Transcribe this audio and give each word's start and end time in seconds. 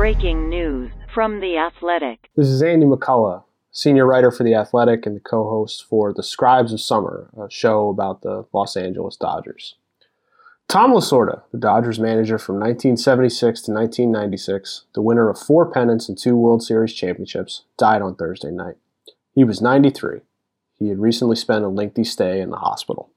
breaking 0.00 0.48
news 0.48 0.90
from 1.12 1.40
The 1.40 1.58
Athletic. 1.58 2.30
This 2.34 2.46
is 2.46 2.62
Andy 2.62 2.86
McCullough, 2.86 3.44
senior 3.70 4.06
writer 4.06 4.30
for 4.30 4.44
The 4.44 4.54
Athletic 4.54 5.04
and 5.04 5.14
the 5.14 5.20
co 5.20 5.46
host 5.50 5.84
for 5.84 6.14
The 6.14 6.22
Scribes 6.22 6.72
of 6.72 6.80
Summer, 6.80 7.28
a 7.38 7.50
show 7.50 7.90
about 7.90 8.22
the 8.22 8.46
Los 8.54 8.78
Angeles 8.78 9.16
Dodgers. 9.16 9.74
Tom 10.68 10.94
Lasorda, 10.94 11.42
the 11.52 11.58
Dodgers 11.58 12.00
manager 12.00 12.38
from 12.38 12.54
1976 12.54 13.60
to 13.60 13.72
1996, 13.72 14.86
the 14.94 15.02
winner 15.02 15.28
of 15.28 15.38
four 15.38 15.70
pennants 15.70 16.08
and 16.08 16.16
two 16.16 16.34
World 16.34 16.62
Series 16.62 16.94
championships, 16.94 17.64
died 17.76 18.00
on 18.00 18.16
Thursday 18.16 18.50
night. 18.50 18.76
He 19.34 19.44
was 19.44 19.60
93. 19.60 20.20
He 20.78 20.88
had 20.88 20.98
recently 20.98 21.36
spent 21.36 21.66
a 21.66 21.68
lengthy 21.68 22.04
stay 22.04 22.40
in 22.40 22.48
the 22.48 22.56
hospital. 22.56 23.10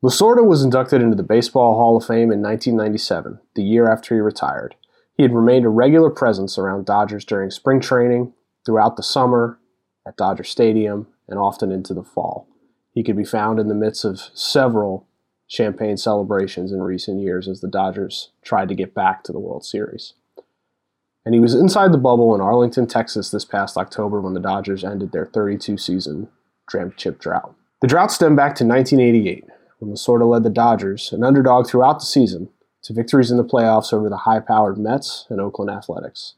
Lasorda 0.00 0.46
was 0.46 0.62
inducted 0.62 1.02
into 1.02 1.16
the 1.16 1.24
Baseball 1.24 1.74
Hall 1.74 1.96
of 1.96 2.06
Fame 2.06 2.30
in 2.30 2.40
1997, 2.40 3.40
the 3.56 3.64
year 3.64 3.90
after 3.90 4.14
he 4.14 4.20
retired. 4.20 4.76
He 5.14 5.22
had 5.22 5.34
remained 5.34 5.64
a 5.64 5.70
regular 5.70 6.10
presence 6.10 6.58
around 6.58 6.86
Dodgers 6.86 7.24
during 7.24 7.50
spring 7.50 7.80
training, 7.80 8.32
throughout 8.64 8.96
the 8.96 9.02
summer, 9.02 9.58
at 10.06 10.16
Dodger 10.16 10.44
Stadium, 10.44 11.06
and 11.28 11.38
often 11.38 11.70
into 11.70 11.94
the 11.94 12.02
fall. 12.02 12.48
He 12.92 13.02
could 13.02 13.16
be 13.16 13.24
found 13.24 13.58
in 13.58 13.68
the 13.68 13.74
midst 13.74 14.04
of 14.04 14.20
several 14.34 15.06
champagne 15.46 15.96
celebrations 15.96 16.72
in 16.72 16.80
recent 16.80 17.20
years 17.20 17.48
as 17.48 17.60
the 17.60 17.68
Dodgers 17.68 18.30
tried 18.42 18.68
to 18.68 18.74
get 18.74 18.94
back 18.94 19.22
to 19.24 19.32
the 19.32 19.40
World 19.40 19.64
Series. 19.64 20.14
And 21.24 21.34
he 21.34 21.40
was 21.40 21.54
inside 21.54 21.92
the 21.92 21.98
bubble 21.98 22.34
in 22.34 22.40
Arlington, 22.40 22.86
Texas 22.86 23.30
this 23.30 23.44
past 23.44 23.76
October 23.76 24.20
when 24.20 24.34
the 24.34 24.40
Dodgers 24.40 24.82
ended 24.82 25.12
their 25.12 25.26
32 25.26 25.78
season 25.78 26.28
championship 26.70 27.20
drought. 27.20 27.54
The 27.80 27.86
drought 27.86 28.10
stemmed 28.10 28.36
back 28.36 28.54
to 28.56 28.64
1988 28.64 29.44
when 29.78 29.92
Lasorda 29.92 30.28
led 30.28 30.42
the 30.42 30.50
Dodgers, 30.50 31.12
an 31.12 31.22
underdog 31.22 31.66
throughout 31.66 32.00
the 32.00 32.06
season, 32.06 32.48
to 32.82 32.92
victories 32.92 33.30
in 33.30 33.36
the 33.36 33.44
playoffs 33.44 33.92
over 33.92 34.08
the 34.08 34.18
high 34.18 34.40
powered 34.40 34.78
Mets 34.78 35.26
and 35.30 35.40
Oakland 35.40 35.70
Athletics. 35.70 36.34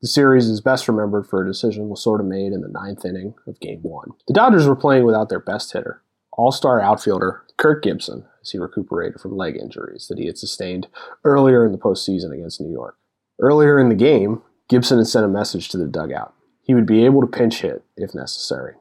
The 0.00 0.08
series 0.08 0.46
is 0.46 0.60
best 0.60 0.86
remembered 0.88 1.26
for 1.26 1.42
a 1.42 1.46
decision 1.46 1.88
Lasorda 1.88 2.24
made 2.24 2.52
in 2.52 2.60
the 2.60 2.68
ninth 2.68 3.04
inning 3.04 3.34
of 3.46 3.60
Game 3.60 3.80
1. 3.82 4.10
The 4.26 4.34
Dodgers 4.34 4.66
were 4.66 4.76
playing 4.76 5.04
without 5.04 5.28
their 5.28 5.40
best 5.40 5.72
hitter, 5.72 6.02
all 6.32 6.52
star 6.52 6.80
outfielder 6.80 7.42
Kirk 7.56 7.82
Gibson, 7.82 8.26
as 8.42 8.50
he 8.50 8.58
recuperated 8.58 9.20
from 9.20 9.36
leg 9.36 9.56
injuries 9.56 10.08
that 10.08 10.18
he 10.18 10.26
had 10.26 10.36
sustained 10.36 10.88
earlier 11.24 11.64
in 11.64 11.72
the 11.72 11.78
postseason 11.78 12.34
against 12.34 12.60
New 12.60 12.70
York. 12.70 12.98
Earlier 13.40 13.78
in 13.78 13.88
the 13.88 13.94
game, 13.94 14.42
Gibson 14.68 14.98
had 14.98 15.06
sent 15.06 15.24
a 15.24 15.28
message 15.28 15.68
to 15.70 15.78
the 15.78 15.86
dugout. 15.86 16.34
He 16.62 16.74
would 16.74 16.86
be 16.86 17.04
able 17.04 17.20
to 17.20 17.26
pinch 17.26 17.60
hit 17.60 17.84
if 17.96 18.14
necessary. 18.14 18.74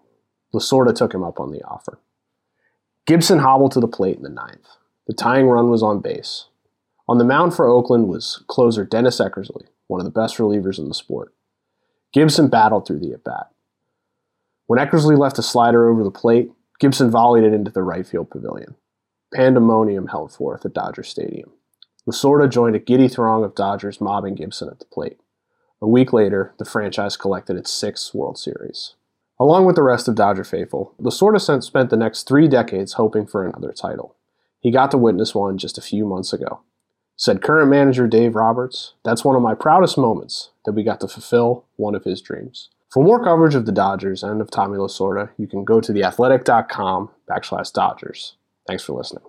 Lasorda 0.54 0.96
took 0.96 1.14
him 1.14 1.24
up 1.24 1.40
on 1.40 1.52
the 1.52 1.64
offer. 1.64 2.00
Gibson 3.06 3.40
hobbled 3.40 3.72
to 3.74 3.80
the 3.80 3.88
plate 3.88 4.18
in 4.18 4.24
the 4.24 4.30
ninth. 4.30 4.68
The 5.08 5.14
tying 5.14 5.48
run 5.48 5.70
was 5.70 5.84
on 5.84 6.00
base. 6.00 6.46
On 7.08 7.18
the 7.18 7.26
mound 7.26 7.54
for 7.54 7.68
Oakland 7.68 8.08
was 8.08 8.44
closer 8.48 8.86
Dennis 8.86 9.20
Eckersley, 9.20 9.68
one 9.88 10.00
of 10.00 10.06
the 10.06 10.12
best 10.12 10.38
relievers 10.38 10.80
in 10.80 10.88
the 10.88 10.94
sport. 10.94 11.34
Gibson 12.14 12.48
battled 12.48 12.88
through 12.88 13.00
the 13.00 13.14
at 13.14 13.24
bat. 13.24 13.50
When 14.68 14.80
Eckersley 14.80 15.18
left 15.18 15.40
a 15.40 15.44
slider 15.44 15.90
over 15.90 16.04
the 16.04 16.12
plate, 16.12 16.52
Gibson 16.80 17.12
volleyed 17.12 17.44
it 17.44 17.54
into 17.54 17.72
the 17.72 17.82
right 17.82 18.08
field 18.08 18.30
pavilion. 18.30 18.76
Pandemonium 19.34 20.08
held 20.08 20.32
forth 20.32 20.66
at 20.66 20.74
Dodger 20.74 21.04
Stadium. 21.04 21.52
Lasorda 22.08 22.50
joined 22.50 22.76
a 22.76 22.80
giddy 22.80 23.08
throng 23.08 23.44
of 23.44 23.56
Dodgers 23.56 24.00
mobbing 24.00 24.36
Gibson 24.36 24.70
at 24.70 24.80
the 24.80 24.86
plate. 24.86 25.20
A 25.82 25.88
week 25.88 26.14
later, 26.14 26.54
the 26.60 26.66
franchise 26.66 27.18
collected 27.18 27.58
its 27.58 27.72
sixth 27.72 28.14
World 28.14 28.38
Series. 28.38 28.96
Along 29.40 29.66
with 29.66 29.76
the 29.76 29.84
rest 29.84 30.08
of 30.08 30.16
Dodger 30.16 30.44
faithful, 30.44 30.94
Lasorda 31.02 31.64
spent 31.64 31.90
the 31.90 31.98
next 31.98 32.28
three 32.28 32.48
decades 32.48 32.94
hoping 32.94 33.26
for 33.26 33.46
another 33.46 33.74
title. 33.74 34.16
He 34.60 34.72
got 34.72 34.92
to 34.92 34.98
witness 34.98 35.36
one 35.36 35.58
just 35.58 35.78
a 35.78 35.82
few 35.82 36.06
months 36.06 36.32
ago. 36.32 36.62
Said 37.16 37.42
current 37.44 37.70
manager 37.70 38.08
Dave 38.08 38.36
Roberts, 38.36 38.94
that's 39.04 39.24
one 39.24 39.36
of 39.36 39.42
my 39.42 39.54
proudest 39.54 39.98
moments 39.98 40.50
that 40.66 40.74
we 40.74 40.84
got 40.84 41.00
to 41.02 41.08
fulfill 41.08 41.66
one 41.76 41.96
of 41.96 42.04
his 42.04 42.22
dreams. 42.22 42.70
For 42.92 43.04
more 43.04 43.24
coverage 43.24 43.56
of 43.56 43.66
the 43.66 43.72
Dodgers 43.72 44.24
and 44.24 44.42
of 44.42 44.52
Tommy 44.52 44.78
Lasorda, 44.78 45.30
you 45.38 45.48
can 45.48 45.64
go 45.64 45.82
to 45.82 45.92
theathletic.com 45.92 47.10
backslash 47.30 47.74
Dodgers. 47.74 48.36
Thanks 48.68 48.84
for 48.84 48.94
listening. 48.94 49.24